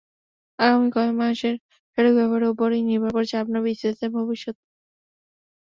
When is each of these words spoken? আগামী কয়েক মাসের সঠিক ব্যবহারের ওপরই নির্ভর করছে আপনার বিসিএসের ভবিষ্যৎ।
আগামী 0.59 0.87
কয়েক 0.93 1.13
মাসের 1.19 1.55
সঠিক 1.91 2.13
ব্যবহারের 2.17 2.51
ওপরই 2.51 2.81
নির্ভর 2.89 3.11
করছে 3.15 3.35
আপনার 3.37 3.61
বিসিএসের 3.65 4.09
ভবিষ্যৎ। 4.17 4.55